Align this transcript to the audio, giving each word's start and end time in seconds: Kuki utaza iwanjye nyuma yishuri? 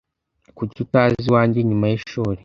Kuki 0.57 0.77
utaza 0.85 1.21
iwanjye 1.29 1.59
nyuma 1.69 1.85
yishuri? 1.91 2.39